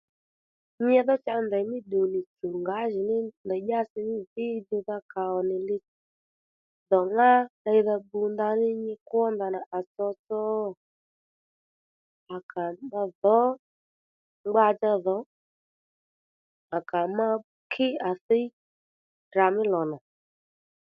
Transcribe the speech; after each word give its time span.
Nyi 0.83 0.97
dhó 1.07 1.15
cha 1.25 1.33
ndèymí 1.45 1.77
ddùwnì 1.81 2.19
tsùw 2.37 2.53
ngǎjìní 2.63 3.17
ndèy 3.45 3.61
dyási 3.67 3.99
dhí 4.33 4.45
njuwdha 4.59 4.97
kà 5.11 5.21
ò 5.37 5.39
nì 5.49 5.55
li 5.67 5.77
dho 6.89 6.99
ŋá 7.15 7.29
ddeydha 7.59 7.95
bbu 8.01 8.19
ndaní 8.33 8.67
fú 8.75 8.81
li 8.87 8.93
kwó 9.07 9.21
ndanà 9.35 9.59
à 9.77 9.79
tsotso 9.91 10.41
à 12.35 12.37
kà 12.51 12.63
ma 12.89 13.01
dhǒ 13.19 13.35
ngba 14.47 14.65
dja 14.77 14.93
dho 15.05 15.17
à 16.77 16.79
kà 16.89 16.99
ma 17.17 17.27
kí 17.71 17.87
à 18.09 18.11
thíy 18.25 18.45
Ddrà 19.27 19.45
mí 19.55 19.63
lò 19.73 19.81
nà 19.91 19.97